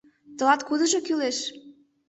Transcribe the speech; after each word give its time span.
Тылат 0.37 0.61
кудыжо 0.67 0.99
кӱлеш? 1.07 1.37